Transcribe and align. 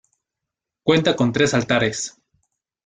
Cuenta 0.83 1.15
con 1.15 1.31
tres 1.31 1.53
altares. 1.53 2.19